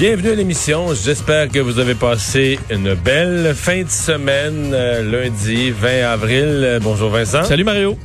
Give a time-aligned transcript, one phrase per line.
[0.00, 0.94] bienvenue à l'émission.
[0.94, 6.78] J'espère que vous avez passé une belle fin de semaine, euh, lundi 20 avril.
[6.80, 7.44] Bonjour Vincent.
[7.44, 7.98] Salut Mario.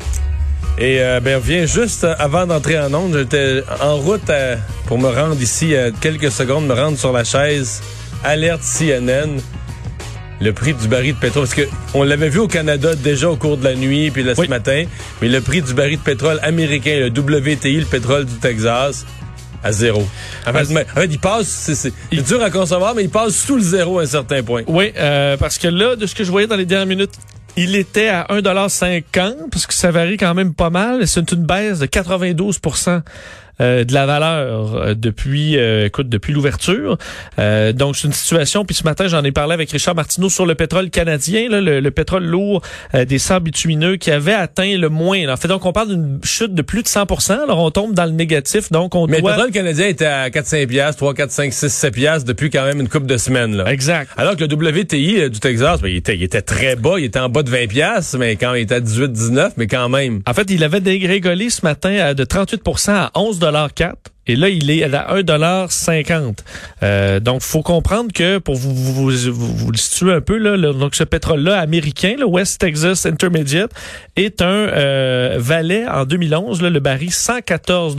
[0.77, 4.29] Et euh, ben, on vient juste euh, avant d'entrer en onde, j'étais en route
[4.87, 7.81] pour me rendre ici, euh, quelques secondes, me rendre sur la chaise.
[8.25, 9.37] Alerte CNN.
[10.41, 11.61] Le prix du baril de pétrole, parce que
[11.93, 14.49] on l'avait vu au Canada déjà au cours de la nuit puis là, ce Oui.
[14.49, 14.83] matin,
[15.21, 19.05] mais le prix du baril de pétrole américain, le WTI, le pétrole du Texas,
[19.65, 20.07] à zéro.
[20.47, 23.09] En fait, mais- en fait, il passe, c'est- c'est c'est dur à concevoir, mais il
[23.09, 24.61] passe sous le zéro à un certain point.
[24.67, 27.13] Oui, euh, parce que là, de ce que je voyais dans les dernières minutes,
[27.57, 31.07] il était à 1,50 parce que ça varie quand même pas mal.
[31.07, 32.99] C'est une baisse de 92 euh,
[33.59, 36.97] de la valeur euh, depuis euh, écoute depuis l'ouverture.
[37.39, 40.45] Euh, donc c'est une situation puis ce matin j'en ai parlé avec Richard Martineau sur
[40.45, 42.61] le pétrole canadien là, le, le pétrole lourd
[42.93, 45.27] euh, des sables bitumineux qui avait atteint le moins.
[45.27, 48.05] En fait donc on parle d'une chute de plus de 100% alors on tombe dans
[48.05, 51.31] le négatif donc on Mais doit le pétrole canadien était à 4-5 piastres, 3, 4,
[51.31, 53.55] 5, 6, 7 piastres depuis quand même une couple de semaines.
[53.55, 53.71] Là.
[53.71, 54.09] Exact.
[54.17, 57.05] Alors que le WTI euh, du Texas, ben, il, était, il était très bas, il
[57.05, 59.89] était en bas de 20 piastres, mais quand il était à 18, 19, mais quand
[59.89, 60.21] même.
[60.27, 63.11] En fait, il avait dégrégolé ce matin à de 38% à
[63.45, 63.93] 11,4
[64.27, 66.37] et là, il est à 1,50
[66.81, 70.57] euh, Donc, faut comprendre que, pour vous, vous, vous, vous- le situer un peu, là,
[70.73, 73.71] donc ce pétrole-là américain, le West Texas Intermediate,
[74.15, 77.95] est un euh, valait en 2011, là, le baril 114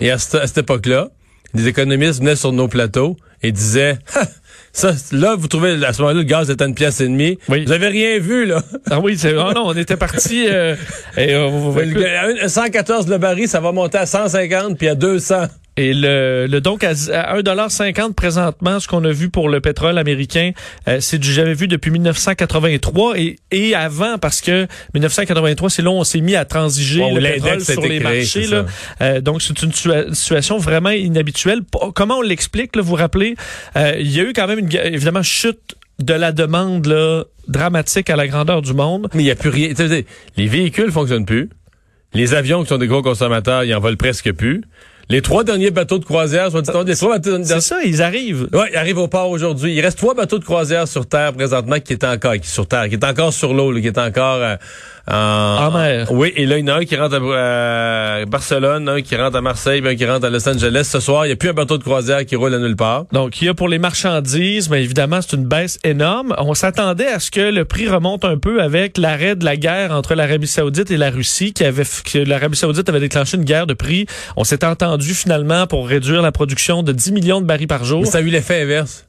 [0.00, 1.08] Et à, cette- à cette époque-là,
[1.54, 3.98] des économistes venaient sur nos plateaux et disaient!
[4.74, 7.38] ça, là, vous trouvez, à ce moment-là, le gaz était une pièce et demie.
[7.48, 7.64] Oui.
[7.64, 8.60] Vous avez rien vu, là.
[8.90, 10.46] Ah oui, c'est, oh non, on était parti...
[10.48, 10.74] Euh,
[11.16, 14.88] et, euh, vous- vous- Le- à 114 le baril, ça va monter à 150 puis
[14.88, 15.44] à 200.
[15.76, 19.98] Et le, le donc à, à 1,50 présentement, ce qu'on a vu pour le pétrole
[19.98, 20.52] américain,
[20.86, 25.90] euh, c'est du jamais vu depuis 1983 et, et avant parce que 1983, c'est là
[25.90, 28.46] où on s'est mis à transiger le pétrole sur les créé, marchés.
[28.46, 28.66] Là.
[29.00, 31.60] Euh, donc c'est une situa- situation vraiment inhabituelle.
[31.94, 33.34] Comment on l'explique là, Vous vous rappelez,
[33.76, 38.10] euh, il y a eu quand même une évidemment chute de la demande là, dramatique
[38.10, 39.08] à la grandeur du monde.
[39.14, 39.72] Mais il n'y a plus rien.
[40.36, 41.50] Les véhicules fonctionnent plus.
[42.12, 44.62] Les avions qui sont des gros consommateurs, ils en volent presque plus.
[45.10, 48.48] Les trois derniers bateaux de croisière, en- les trois bateaux de C'est ça, ils arrivent.
[48.52, 49.74] Ouais, il arrive au port aujourd'hui.
[49.74, 52.66] Il reste trois bateaux de croisière sur terre présentement qui est encore qui est sur
[52.66, 54.56] terre, qui est encore sur l'eau, qui est encore euh,
[55.06, 56.10] en, En mer.
[56.10, 59.14] Oui, et là il y en a un qui rentre à, à Barcelone, un qui
[59.16, 60.88] rentre à Marseille, puis un qui rentre à Los Angeles.
[60.90, 63.04] Ce soir, il n'y a plus un bateau de croisière qui roule à nulle part.
[63.12, 66.34] Donc, il y a pour les marchandises, mais évidemment, c'est une baisse énorme.
[66.38, 69.92] On s'attendait à ce que le prix remonte un peu avec l'arrêt de la guerre
[69.92, 73.66] entre l'Arabie Saoudite et la Russie, qui avait, que l'Arabie Saoudite avait déclenché une guerre
[73.66, 74.06] de prix.
[74.36, 78.02] On s'est entendu finalement pour réduire la production de 10 millions de barils par jour.
[78.02, 79.04] Mais ça a eu l'effet inverse.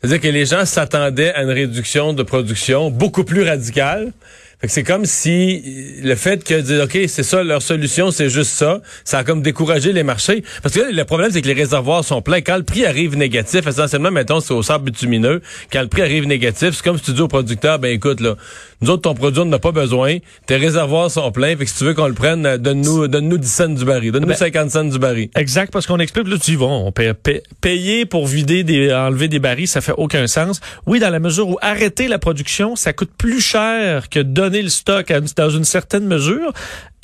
[0.00, 4.12] C'est-à-dire que les gens s'attendaient à une réduction de production beaucoup plus radicale.
[4.60, 8.50] Fait que c'est comme si le fait que OK, c'est ça leur solution, c'est juste
[8.50, 11.54] ça, ça a comme découragé les marchés parce que là, le problème c'est que les
[11.54, 15.80] réservoirs sont pleins quand le prix arrive négatif, essentiellement mettons c'est au sable bitumineux, quand
[15.82, 18.34] le prix arrive négatif, c'est comme si tu dis au producteur ben écoute là,
[18.80, 21.78] nous autres ton produit on n'a pas besoin, tes réservoirs sont pleins, fait que si
[21.78, 24.70] tu veux qu'on le prenne, euh, donne-nous donne-nous 10 cents du baril, donne-nous Ben, 50
[24.70, 25.28] cents du baril.
[25.36, 28.92] Exact, parce qu'on explique, là, tu dis, bon, on paye, paye- payer pour vider des,
[28.92, 30.60] enlever des barils, ça fait aucun sens.
[30.86, 34.68] Oui, dans la mesure où arrêter la production, ça coûte plus cher que donner le
[34.68, 36.52] stock à dans une certaine mesure.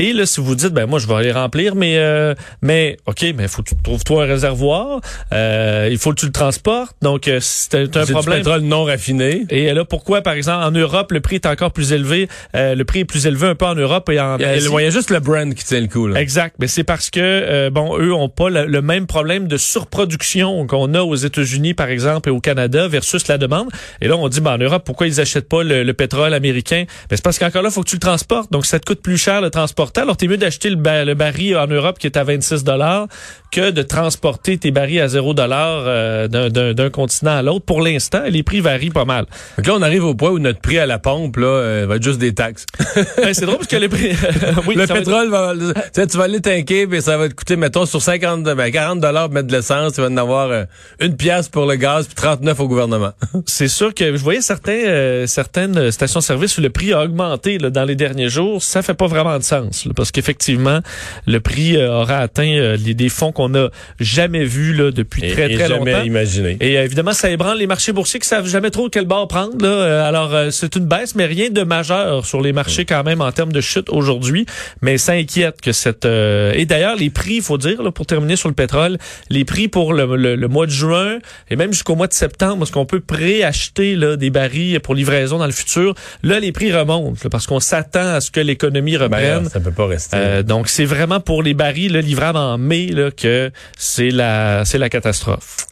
[0.00, 3.26] Et là, si vous dites, ben moi, je vais aller remplir, mais euh, mais ok,
[3.36, 5.00] mais faut que tu trouves toi un réservoir,
[5.32, 8.12] euh, il faut que tu le transportes, donc euh, c'est un, c'est un C'est du
[8.12, 8.38] problème.
[8.38, 9.44] pétrole non raffiné.
[9.50, 12.84] Et là, pourquoi, par exemple, en Europe, le prix est encore plus élevé, euh, le
[12.84, 14.68] prix est plus élevé un peu en Europe et en Il y, a, Asie.
[14.68, 16.08] il y a juste le brand qui tient le coup.
[16.08, 16.20] Là.
[16.20, 19.56] Exact, mais c'est parce que euh, bon, eux ont pas le, le même problème de
[19.56, 23.68] surproduction qu'on a aux États-Unis par exemple et au Canada versus la demande.
[24.00, 26.84] Et là, on dit ben, en Europe, pourquoi ils achètent pas le, le pétrole américain?
[27.08, 29.18] Ben c'est parce qu'encore là, faut que tu le transportes, donc ça te coûte plus
[29.18, 29.50] cher le
[29.96, 33.06] Alors t'es mieux d'acheter le, ba- le baril en Europe qui est à 26 dollars
[33.50, 37.64] que de transporter tes barils à 0 dollars euh, d'un- continent à l'autre.
[37.64, 39.26] Pour l'instant, les prix varient pas mal.
[39.56, 41.96] Donc là, on arrive au point où notre prix à la pompe là, euh, va
[41.96, 42.66] être juste des taxes.
[43.16, 44.10] Ben, c'est drôle parce que les prix,
[44.66, 47.16] oui, le ça va être- pétrole, va, tu sais, tu vas aller tanker, puis ça
[47.16, 50.16] va te coûter, mettons, sur 50, ben, 40 dollars mettre de l'essence, tu vas en
[50.16, 50.64] avoir euh,
[51.00, 53.12] une pièce pour le gaz, puis 39 au gouvernement.
[53.46, 57.70] c'est sûr que je voyais certains, euh, certaines stations-service où le prix a augmenté là,
[57.70, 58.62] dans les derniers jours.
[58.62, 59.73] Ça fait pas vraiment de sens.
[59.86, 60.80] Là, parce qu'effectivement,
[61.26, 63.68] le prix euh, aura atteint euh, les, des fonds qu'on n'a
[64.00, 66.04] jamais vus là, depuis Et- très, et très jamais longtemps.
[66.04, 66.56] imaginé.
[66.60, 69.56] Et euh, évidemment, ça ébranle les marchés boursiers qui savent jamais trop quel bord prendre.
[69.64, 70.06] Là.
[70.06, 73.52] Alors, c'est une baisse, mais rien de majeur sur les marchés quand même en termes
[73.52, 74.46] de chute aujourd'hui.
[74.82, 76.04] Mais ça inquiète que cette...
[76.04, 78.98] euh, Et d'ailleurs, les prix, il faut dire, là, pour terminer sur le pétrole,
[79.30, 81.18] les prix pour le, le- le mois de juin
[81.50, 85.46] et même jusqu'au mois de septembre, parce qu'on peut préacheter des barils pour livraison dans
[85.46, 89.02] le futur, là, les prix remontent là, parce qu'on s'attend à ce que l'économie Ben,
[89.04, 89.48] reprenne.
[89.64, 90.16] Peut pas rester.
[90.16, 94.64] Euh, donc, c'est vraiment pour les barils là, livrables en mai là, que c'est la,
[94.64, 95.66] c'est la catastrophe.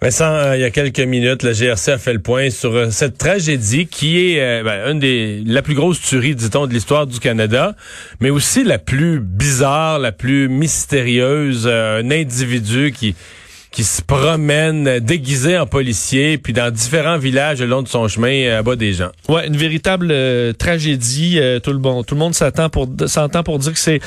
[0.00, 2.90] Vincent, euh, il y a quelques minutes, la GRC a fait le point sur euh,
[2.90, 7.08] cette tragédie qui est euh, ben, une des la plus grosse tuerie, dit-on, de l'histoire
[7.08, 7.74] du Canada,
[8.20, 11.66] mais aussi la plus bizarre, la plus mystérieuse.
[11.66, 13.16] un individu qui
[13.70, 18.44] qui se promène déguisé en policier, puis dans différents villages le long de son chemin,
[18.44, 19.10] euh, abat des gens.
[19.28, 21.38] Ouais, une véritable euh, tragédie.
[21.38, 24.00] Euh, tout le monde, tout le monde s'attend pour s'entend pour dire que c'est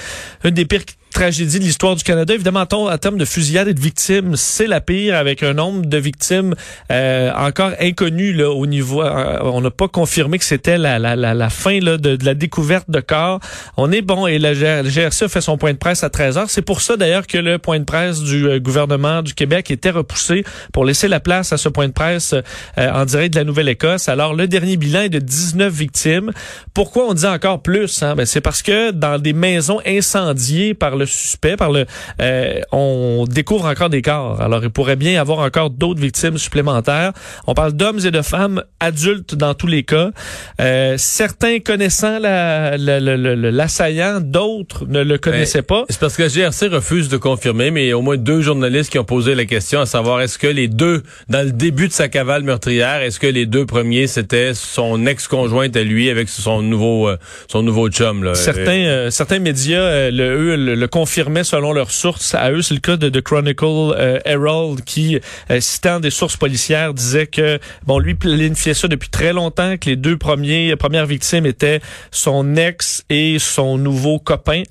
[0.43, 2.33] une des pires tragédies de l'histoire du Canada.
[2.33, 5.97] Évidemment, en, termes de fusillade et de victimes, c'est la pire, avec un nombre de
[5.97, 6.55] victimes
[6.91, 9.03] euh, encore inconnu là au niveau.
[9.03, 12.25] euh, on n'a pas confirmé que c'était la, la, la, la fin là, de, de
[12.25, 13.39] la découverte de corps.
[13.77, 16.49] On est bon et la GRC a fait son point de presse à 13 heures.
[16.49, 19.89] C'est pour ça d'ailleurs que le point de presse du euh, gouvernement du Québec était
[19.89, 20.43] repoussé
[20.73, 24.09] pour laisser la place à ce point de presse euh, en direct de la Nouvelle-Écosse.
[24.09, 26.31] Alors, le dernier bilan est de 19 victimes.
[26.73, 28.03] Pourquoi on dit encore plus?
[28.03, 28.15] Hein?
[28.15, 31.85] Ben, c'est parce que dans des maisons incendiées par le suspect, par le,
[32.21, 34.41] euh, on découvre encore des corps.
[34.41, 37.11] Alors, il pourrait bien y avoir encore d'autres victimes supplémentaires.
[37.47, 40.11] On parle d'hommes et de femmes adultes dans tous les cas.
[40.59, 45.85] Euh, certains connaissant la- la- la- la- la- l'assaillant, d'autres ne le connaissaient pas.
[45.89, 48.41] C'est parce que la GRC refuse de confirmer, mais il y a au moins deux
[48.41, 51.87] journalistes qui ont posé la question à savoir est-ce que les deux, dans le début
[51.87, 56.29] de sa cavale meurtrière, est-ce que les deux premiers c'était son ex-conjointe à lui avec
[56.29, 57.17] son nouveau euh,
[57.47, 58.35] son nouveau chum là?
[58.35, 62.35] Certains, euh, certains médias, le, eux, le, le confirmaient selon leurs sources.
[62.35, 66.37] À eux, c'est le cas de The Chronicle euh, Herald qui, euh, citant des sources
[66.37, 71.05] policières, disait que bon, lui planifiait ça depuis très longtemps, que les deux premiers premières
[71.07, 74.63] victimes étaient son ex et son nouveau copain.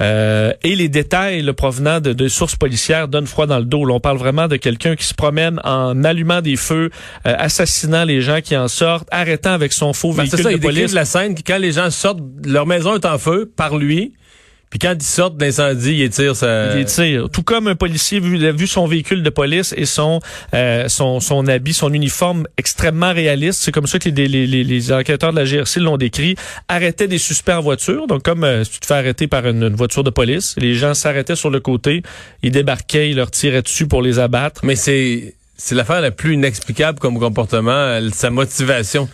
[0.00, 3.84] Euh, et les détails le provenant de, de sources policières donnent froid dans le dos.
[3.84, 6.90] Là, on parle vraiment de quelqu'un qui se promène en allumant des feux,
[7.26, 10.56] euh, assassinant les gens qui en sortent, arrêtant avec son faux Ben, véhicule ça, de
[10.56, 10.92] police.
[10.94, 14.14] la scène que quand les gens sortent, leur maison est en feu par lui,
[14.70, 16.76] puis quand ils sortent d'incendie, il tire sa...
[16.78, 17.28] Il tire.
[17.30, 20.20] Tout comme un policier vu, a vu son véhicule de police et son,
[20.54, 23.60] euh, son, son habit, son uniforme extrêmement réaliste.
[23.62, 26.34] C'est comme ça que les, les, les, les enquêteurs de la GRC l'ont décrit.
[26.68, 28.06] Arrêtaient des suspects en voiture.
[28.06, 30.74] Donc, comme euh, si tu te fais arrêter par une, une voiture de police, les
[30.74, 32.02] gens s'arrêtaient sur le côté,
[32.42, 34.64] ils débarquaient, ils leur tiraient dessus pour les abattre.
[34.64, 39.08] Mais c'est c'est l'affaire la plus inexplicable comme comportement, euh, sa motivation.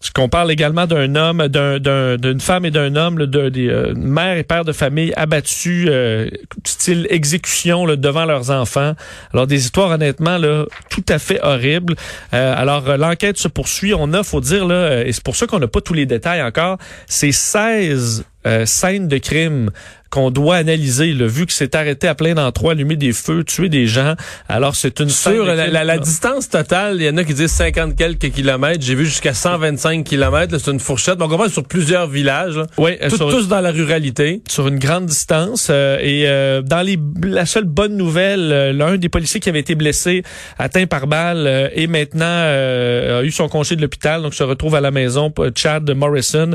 [0.00, 3.94] Ce qu'on parle également d'un homme, d'un, d'un- d'une femme et d'un homme, de, euh,
[3.96, 6.30] mère et père de famille abattus, euh,
[6.64, 8.92] style exécution là, devant leurs enfants.
[9.34, 11.96] Alors des histoires honnêtement là, tout à fait horribles.
[12.32, 13.92] Euh, alors euh, l'enquête se poursuit.
[13.92, 16.42] On a, faut dire là, et c'est pour ça qu'on n'a pas tous les détails
[16.42, 16.78] encore.
[17.08, 19.70] C'est 16 euh, scènes de crime
[20.10, 21.12] qu'on doit analyser.
[21.12, 24.14] Le vu que c'est arrêté à plein d'endroits, allumer des feux, tuer des gens.
[24.48, 27.50] Alors c'est une Sur la, la- la distance totale, il y en a qui disent
[27.52, 28.82] 50 quelques kilomètres.
[28.84, 30.52] J'ai vu jusqu'à 125 kilomètres.
[30.52, 31.16] là, C'est une fourchette.
[31.18, 32.56] Donc on va sur plusieurs villages.
[32.56, 32.66] là.
[32.78, 34.42] Oui, euh, Tout- sur- tous dans la ruralité.
[34.48, 35.68] sur une grande distance.
[35.70, 39.60] euh, et euh, dans les, la seule bonne nouvelle, euh, l'un des policiers qui avait
[39.60, 40.22] été blessé,
[40.58, 44.42] atteint par balle, euh, et maintenant euh, a eu son congé de l'hôpital, donc se
[44.44, 45.32] retrouve à la maison.
[45.38, 46.50] euh, Chad Morrison,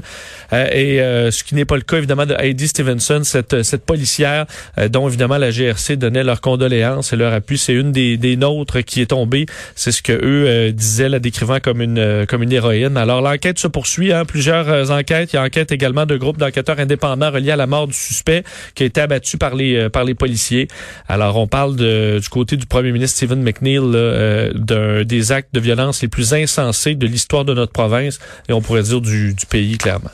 [0.54, 3.86] euh, et euh, ce qui n'est pas le cas évidemment de Heidi Stevenson, cette, cette
[3.86, 4.46] policière
[4.78, 7.58] euh, dont évidemment la GRC donnait leurs condoléances et leur appui.
[7.58, 9.46] C'est une des, nôtres qui est tombée.
[9.76, 12.98] C'est ce que eux euh, disaient, la décrivant comme une euh, héroïne.
[12.98, 15.34] Alors l'enquête se poursuit, hein, plusieurs euh, enquêtes.
[15.34, 18.44] Il y a enquête également de groupes d'enquêteurs indépendants reliés à la mort du suspect
[18.76, 20.68] qui a été abattu par les euh, policiers.
[21.08, 25.60] Alors on parle du côté du premier ministre Stephen McNeil euh, d'un des actes de
[25.60, 28.20] violence les plus insensés de l'histoire de notre province
[28.50, 30.12] et on pourrait dire du pays clairement.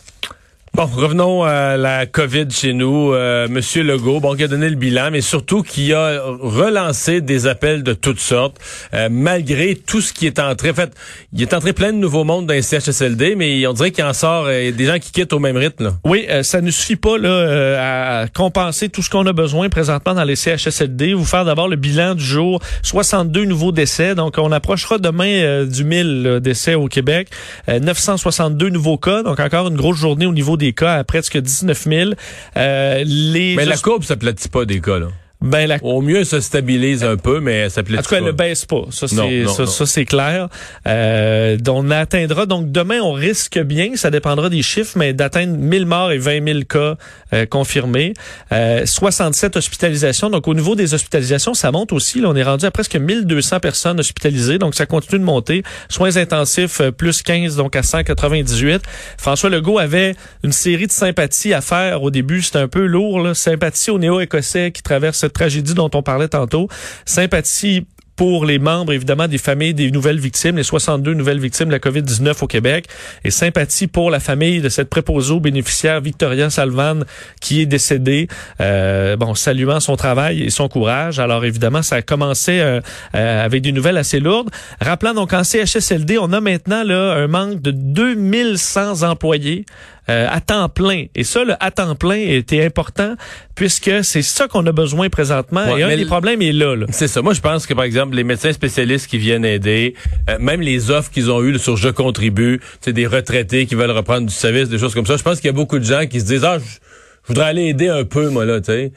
[0.75, 3.11] Bon, revenons à la COVID chez nous.
[3.13, 7.47] Euh, Monsieur Legault, bon, qui a donné le bilan, mais surtout qui a relancé des
[7.47, 8.57] appels de toutes sortes,
[8.93, 10.69] euh, malgré tout ce qui est entré.
[10.69, 10.91] En fait,
[11.33, 14.13] il est entré plein de nouveaux mondes dans les CHSLD, mais on dirait qu'il en
[14.13, 15.97] sort euh, des gens qui quittent au même rythme.
[16.05, 20.23] Oui, ça ne suffit pas là, à compenser tout ce qu'on a besoin présentement dans
[20.23, 21.13] les CHSLD.
[21.13, 24.15] Vous faire d'abord le bilan du jour, 62 nouveaux décès.
[24.15, 27.29] Donc, on approchera demain du 1000 là, décès au Québec.
[27.67, 29.23] Euh, 962 nouveaux cas.
[29.23, 32.11] Donc, encore une grosse journée au niveau des cas à presque 19 000.
[32.57, 34.99] Euh, les Mais la courbe s'aplatit pas des cas.
[34.99, 35.07] Là.
[35.41, 38.25] Ben, la Au mieux, ça stabilise un peu, mais ça plaît En tout cas, elle
[38.25, 38.87] ne baisse pas.
[38.91, 40.49] Ça, c'est ça, ça, c'est clair.
[40.85, 45.85] Euh, on atteindra donc demain, on risque bien, ça dépendra des chiffres, mais d'atteindre 1000
[45.85, 46.97] morts et 20 000 cas
[47.31, 48.13] euh, confirmés.
[48.51, 50.29] Euh, 67 hospitalisations.
[50.29, 52.19] Donc, au niveau des hospitalisations, ça monte aussi.
[52.19, 54.57] Là, on est rendu à presque 1200 personnes hospitalisées.
[54.57, 55.63] Donc, ça continue de monter.
[55.87, 58.81] Soins intensifs, euh, plus 15, donc à 198.
[59.17, 62.41] François Legault avait une série de sympathies à faire au début.
[62.41, 63.21] C'était un peu lourd.
[63.21, 63.33] Là.
[63.33, 66.67] Sympathie aux néo-écossais qui traversent tragédie dont on parlait tantôt.
[67.05, 67.85] Sympathie
[68.19, 71.79] pour les membres, évidemment, des familles des nouvelles victimes, les 62 nouvelles victimes de la
[71.79, 72.85] COVID-19 au Québec,
[73.23, 77.05] et sympathie pour la famille de cette préposée bénéficiaire Victoria Salvan
[77.39, 78.27] qui est décédée,
[78.59, 81.17] euh, bon, saluant son travail et son courage.
[81.19, 82.81] Alors, évidemment, ça a commencé euh,
[83.15, 84.49] euh, avec des nouvelles assez lourdes.
[84.81, 89.65] Rappelant donc en CHSLD, on a maintenant là un manque de 2100 employés
[90.09, 91.05] euh, à temps plein.
[91.15, 93.15] Et ça, le à temps plein était important
[93.55, 95.65] puisque c'est ça qu'on a besoin présentement.
[95.71, 96.75] Ouais, et un mais des problèmes est là.
[96.75, 96.85] là.
[96.89, 97.21] C'est ça.
[97.21, 99.93] Moi, je pense que, par exemple, les médecins spécialistes qui viennent aider,
[100.29, 103.91] euh, même les offres qu'ils ont eues sur Je contribue, c'est des retraités qui veulent
[103.91, 105.17] reprendre du service, des choses comme ça.
[105.17, 107.67] Je pense qu'il y a beaucoup de gens qui se disent, ah, je voudrais aller
[107.67, 108.91] aider un peu, moi, là, tu sais.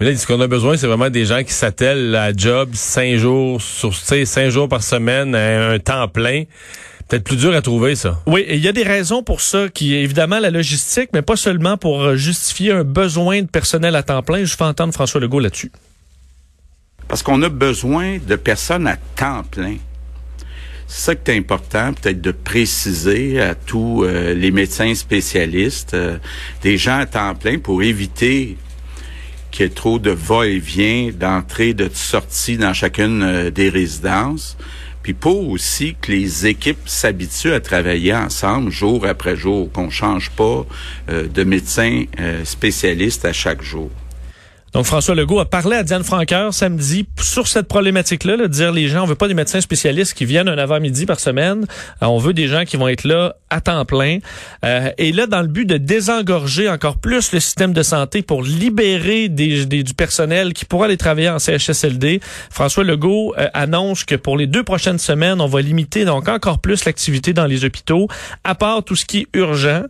[0.00, 3.16] Mais là, ce qu'on a besoin, c'est vraiment des gens qui s'attellent à job cinq
[3.16, 6.44] jours sur, cinq jours par semaine, à un temps plein.
[7.08, 8.20] Peut-être plus dur à trouver, ça.
[8.26, 11.22] Oui, et il y a des raisons pour ça, qui est évidemment la logistique, mais
[11.22, 14.44] pas seulement pour euh, justifier un besoin de personnel à temps plein.
[14.44, 15.72] Je fais entendre François Legault là-dessus.
[17.08, 19.76] Parce qu'on a besoin de personnes à temps plein.
[20.88, 26.18] C'est ça qui est important, peut-être de préciser à tous euh, les médecins spécialistes, euh,
[26.62, 28.56] des gens à temps plein pour éviter
[29.50, 34.56] qu'il y ait trop de va-et-vient, d'entrée, de sortie dans chacune euh, des résidences.
[35.08, 40.28] Puis pour aussi que les équipes s'habituent à travailler ensemble jour après jour, qu'on change
[40.28, 40.66] pas
[41.08, 43.90] euh, de médecin euh, spécialiste à chaque jour.
[44.78, 48.70] Donc, François Legault a parlé à Diane Franqueur samedi sur cette problématique-là, là, de dire
[48.70, 51.66] les gens, on veut pas des médecins spécialistes qui viennent un avant-midi par semaine.
[52.00, 54.18] Euh, on veut des gens qui vont être là à temps plein.
[54.64, 58.44] Euh, et là, dans le but de désengorger encore plus le système de santé pour
[58.44, 64.14] libérer des, du personnel qui pourra aller travailler en CHSLD, François Legault euh, annonce que
[64.14, 68.06] pour les deux prochaines semaines, on va limiter donc encore plus l'activité dans les hôpitaux,
[68.44, 69.82] à part tout ce qui est urgent,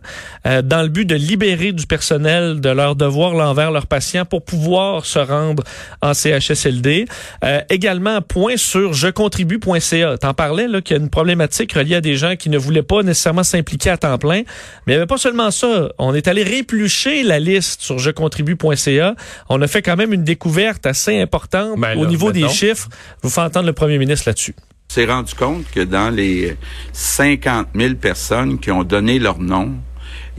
[0.47, 4.25] euh, dans le but de libérer du personnel de leur devoir là, envers leurs patients
[4.25, 5.63] pour pouvoir se rendre
[6.01, 7.05] en CHSLD.
[7.43, 10.17] Euh, également, point sur jecontribue.ca.
[10.17, 12.83] T'en parlais là qu'il y a une problématique reliée à des gens qui ne voulaient
[12.83, 14.43] pas nécessairement s'impliquer à temps plein.
[14.85, 15.89] Mais il n'y avait pas seulement ça.
[15.97, 19.15] On est allé réplucher la liste sur jecontribue.ca.
[19.49, 22.89] On a fait quand même une découverte assez importante Ben au là, niveau des chiffres.
[23.21, 24.55] Je vous fais entendre le premier ministre là-dessus.
[24.89, 26.57] On s'est rendu compte que dans les
[26.93, 29.73] 50 000 personnes qui ont donné leur nom,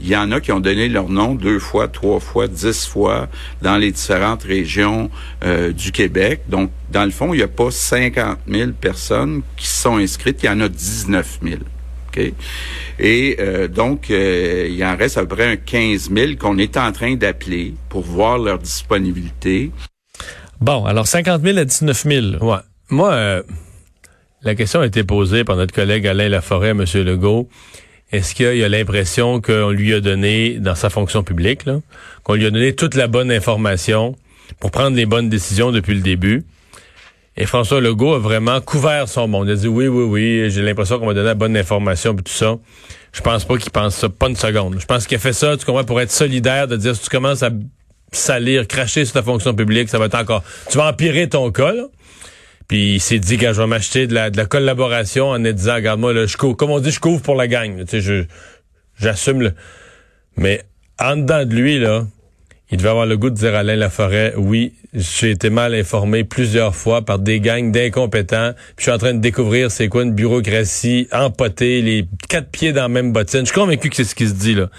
[0.01, 3.27] il y en a qui ont donné leur nom deux fois, trois fois, dix fois
[3.61, 5.09] dans les différentes régions
[5.43, 6.41] euh, du Québec.
[6.47, 10.47] Donc, dans le fond, il n'y a pas 50 000 personnes qui sont inscrites, il
[10.47, 11.55] y en a 19 000.
[12.11, 12.33] OK?
[12.99, 16.77] Et euh, donc, euh, il en reste à peu près un 15 000 qu'on est
[16.77, 19.71] en train d'appeler pour voir leur disponibilité.
[20.59, 22.25] Bon, alors 50 000 à 19 000.
[22.41, 22.57] Ouais.
[22.89, 23.43] Moi, euh,
[24.43, 26.83] la question a été posée par notre collègue Alain Laforêt M.
[26.95, 27.47] Legault.
[28.11, 31.61] Est-ce qu'il a l'impression qu'on lui a donné, dans sa fonction publique,
[32.23, 34.15] qu'on lui a donné toute la bonne information
[34.59, 36.43] pour prendre les bonnes décisions depuis le début?
[37.37, 39.47] Et François Legault a vraiment couvert son monde.
[39.47, 42.21] Il a dit oui, oui, oui, j'ai l'impression qu'on m'a donné la bonne information et
[42.21, 42.57] tout ça.
[43.13, 44.77] Je pense pas qu'il pense ça, pas une seconde.
[44.79, 47.09] Je pense qu'il a fait ça, tu comprends, pour être solidaire, de dire si tu
[47.09, 47.49] commences à
[48.11, 50.43] salir, cracher sur ta fonction publique, ça va être encore.
[50.69, 51.83] Tu vas empirer ton cas, là.
[52.71, 55.75] Puis il s'est dit que je vais m'acheter de la, de la collaboration en disant,
[55.75, 57.79] regarde-moi, là, je couvre, comme on dit, je couvre pour la gang.
[57.79, 58.23] Tu sais, je,
[58.97, 59.51] j'assume le.
[60.37, 60.63] Mais
[60.97, 62.07] en dedans de lui, là,
[62.71, 66.23] il devait avoir le goût de dire à Alain Laforêt, oui, j'ai été mal informé
[66.23, 68.53] plusieurs fois par des gangs d'incompétents.
[68.53, 72.71] Puis je suis en train de découvrir c'est quoi une bureaucratie empotée, les quatre pieds
[72.71, 73.41] dans la même bottine.
[73.41, 74.69] Je suis convaincu que c'est ce qui se dit là.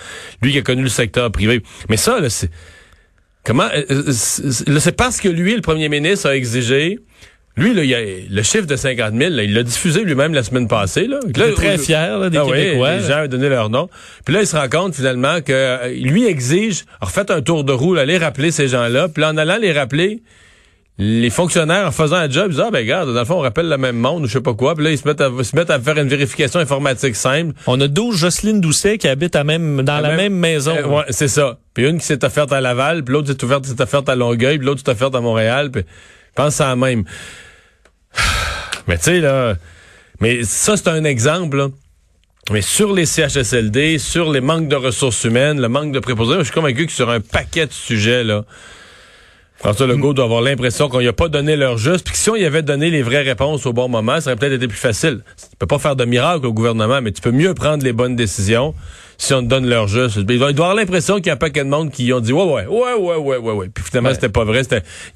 [0.41, 1.63] Lui qui a connu le secteur privé.
[1.91, 2.49] Mais ça, là, c'est
[3.45, 6.99] comment euh, euh, là, c'est parce que lui, le premier ministre, a exigé.
[7.57, 7.99] Lui, là, il a,
[8.31, 11.07] le chiffre de 50 000, là, il l'a diffusé lui-même la semaine passée.
[11.07, 11.19] Là.
[11.27, 12.97] Il est très fier là, des Ah oui, Québécois.
[12.97, 13.91] les gens ont donné leur nom.
[14.25, 17.73] Puis là, il se rend compte finalement que euh, lui exige, refaites un tour de
[17.73, 19.09] roue, allez rappeler ces gens-là.
[19.09, 20.23] Puis là, en allant les rappeler,
[20.99, 23.41] les fonctionnaires, en faisant un job, ils disent, ah ben regarde, dans le fond, on
[23.41, 24.75] rappelle le même monde ou je sais pas quoi.
[24.75, 27.53] Puis là, ils se mettent à, se mettent à faire une vérification informatique simple.
[27.67, 30.75] On a 12 Jocelyne Doucet qui habitent à même, dans la, même- même, maison.
[30.77, 31.59] Euh, ouais, c'est ça.
[31.75, 34.57] Puis une qui s'est offerte à Laval, puis l'autre s'est offerte, s'est offerte à Longueuil,
[34.59, 35.71] puis l'autre s'est offerte à Montréal.
[35.71, 35.83] Puis
[36.35, 37.05] pense la même.
[38.87, 39.55] Mais tu sais, là...
[40.21, 41.69] Mais ça, c'est un exemple, là.
[42.51, 46.45] Mais sur les CHSLD, sur les manques de ressources humaines, le manque de préposés, je
[46.45, 48.45] suis convaincu que sur un paquet de sujets, là,
[49.57, 52.31] François Legault doit avoir l'impression qu'on lui a pas donné l'heure juste, puis que si
[52.31, 54.79] on y avait donné les vraies réponses au bon moment, ça aurait peut-être été plus
[54.79, 55.23] facile.
[55.37, 58.17] Tu peux pas faire de miracle au gouvernement, mais tu peux mieux prendre les bonnes
[58.17, 58.75] décisions
[59.23, 60.17] si on te donne l'heure juste.
[60.17, 62.19] Il doit, il doit avoir l'impression qu'il y a un paquet de monde qui ont
[62.21, 63.69] dit ouais ouais ouais ouais ouais ouais ouais.
[63.73, 64.15] Puis finalement Ouais.
[64.17, 64.63] c'était pas vrai.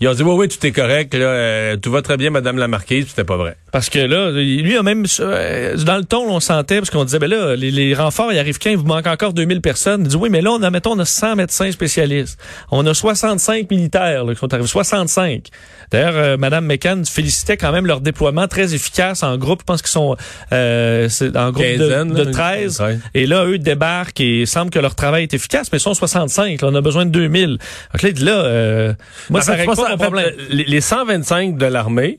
[0.00, 2.56] Ils ont dit ouais ouais tout est correct là, euh, tout va très bien Madame
[2.58, 3.56] la Marquise, puis c'était pas vrai.
[3.72, 7.18] Parce que là, lui a même euh, dans le ton, on sentait parce qu'on disait
[7.18, 10.02] ben là, les, les renforts, il arrive quand il vous manque encore 2000 personnes.
[10.02, 12.38] Il dit oui, mais là on a mettons on a 100 médecins spécialistes.
[12.70, 15.48] On a 65 militaires là, qui sont arrivés, 65.
[15.90, 19.60] D'ailleurs, euh, Madame McCann félicitait quand même leur déploiement très efficace en groupe.
[19.60, 20.16] Je pense qu'ils sont
[20.52, 22.80] euh, en groupe de, de là, 13.
[22.80, 22.98] ouais.
[23.14, 23.58] Et là, eux
[23.96, 26.60] débarquent et il semble que leur travail est efficace, mais ils sont 65.
[26.60, 27.58] Là, on a besoin de 2000.
[28.02, 28.94] Donc là, euh,
[29.30, 30.34] moi, En ça fait, règle pas mon fait, problème.
[30.50, 32.18] les, les 125 de l'armée,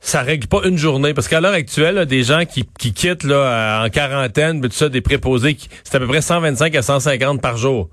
[0.00, 1.14] ça règle pas une journée.
[1.14, 4.88] Parce qu'à l'heure actuelle, là, des gens qui, qui quittent là, en quarantaine, tout ça,
[4.88, 7.88] des préposés, c'est à peu près 125 à 150 par jour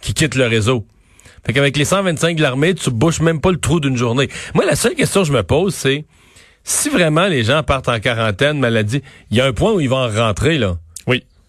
[0.00, 0.86] qui quittent le réseau.
[1.46, 4.28] Fait qu'avec les 125 de l'armée, tu bouches même pas le trou d'une journée.
[4.54, 6.04] Moi, la seule question que je me pose, c'est
[6.64, 9.88] si vraiment les gens partent en quarantaine, maladie, il y a un point où ils
[9.88, 10.76] vont en rentrer, là.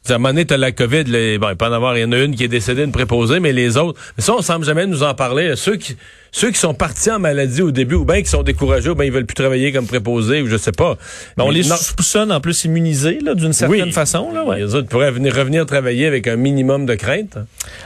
[0.09, 2.03] À un moment donné, t'as la COVID, là, bon, il peut en avoir, il y
[2.03, 4.65] en a une qui est décédée, une préposée, mais les autres, mais ça, on semble
[4.65, 5.55] jamais nous en parler.
[5.55, 5.95] Ceux qui,
[6.31, 9.05] ceux qui sont partis en maladie au début, ou bien qui sont découragés, ou bien
[9.05, 10.97] ils veulent plus travailler comme préposés, ou je sais pas.
[11.37, 13.91] Mais on les non, soupçonne en plus immunisés là, d'une certaine Oui.
[13.91, 14.31] façon.
[14.33, 14.59] Là, ouais.
[14.59, 17.37] Les autres pourraient venir, revenir travailler avec un minimum de crainte.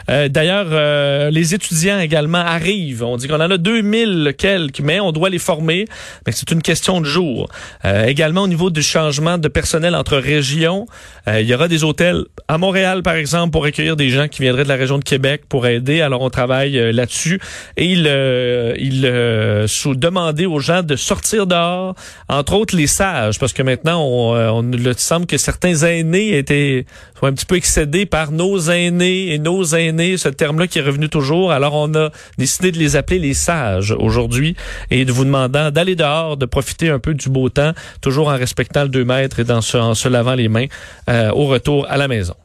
[0.10, 3.04] Euh, D'ailleurs, euh, les étudiants également arrivent.
[3.04, 5.86] On dit qu'on en a 2000 quelques, mais on doit les former.
[6.28, 7.50] Mais c'est une question de jour.
[7.84, 10.86] Euh, également au niveau du changement de personnel entre régions,
[11.28, 14.64] il y aura des hôtels à Montréal, par exemple, pour accueillir des gens qui viendraient
[14.64, 16.02] de la région de Québec pour aider.
[16.02, 17.40] Alors on travaille là-dessus.
[17.78, 18.04] Et il,
[18.36, 21.96] euh, il euh, demander aux gens de sortir dehors,
[22.27, 26.38] entre autres les sages, parce que maintenant on, euh, on il semble que certains aînés
[26.38, 26.86] étaient
[27.20, 30.82] sont un petit peu excédés par nos aînés et nos aînés, ce terme-là qui est
[30.82, 31.51] revenu toujours.
[31.51, 34.56] Alors on a décidé de les appeler les sages aujourd'hui
[34.92, 38.38] et de vous demandant d'aller dehors, de profiter un peu du beau temps, toujours en
[38.38, 40.68] respectant le 2 mètres et en se lavant les mains
[41.10, 42.36] euh, au retour à la maison.